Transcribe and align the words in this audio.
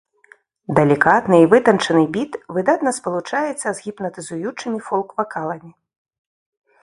Далікатны 0.77 1.37
і 1.41 1.49
вытанчаны 1.51 2.01
біт 2.15 2.31
выдатна 2.55 2.93
спалучаецца 2.99 3.65
з 3.71 3.75
гіпнатызуючымі 3.89 4.79
фолк-вакаламі. 4.87 5.71